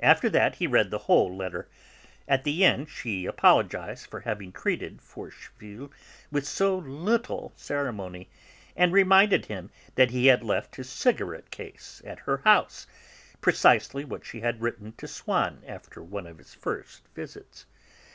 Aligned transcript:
After 0.00 0.28
that 0.28 0.56
he 0.56 0.66
read 0.66 0.90
the 0.90 0.98
whole 1.08 1.34
letter; 1.34 1.66
at 2.28 2.44
the 2.44 2.62
end 2.62 2.90
she 2.90 3.24
apologised 3.24 4.06
for 4.06 4.20
having 4.20 4.52
treated 4.52 5.00
Forcheville 5.00 5.90
with 6.30 6.46
so 6.46 6.76
little 6.76 7.54
ceremony, 7.56 8.28
and 8.76 8.92
reminded 8.92 9.46
him 9.46 9.70
that 9.94 10.10
he 10.10 10.26
had 10.26 10.42
left 10.44 10.76
his 10.76 10.90
cigarette 10.90 11.50
case 11.50 12.02
at 12.04 12.18
her 12.18 12.36
house, 12.44 12.86
precisely 13.40 14.04
what 14.04 14.26
she 14.26 14.40
had 14.42 14.60
written 14.60 14.92
to 14.98 15.08
Swann 15.08 15.62
after 15.66 16.02
one 16.02 16.26
of 16.26 16.36
his 16.36 16.52
first 16.52 17.04
visits. 17.14 17.64